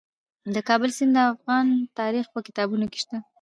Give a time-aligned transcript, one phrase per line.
[0.53, 1.67] د کابل سیند د افغان
[1.99, 3.17] تاریخ په کتابونو کې شته.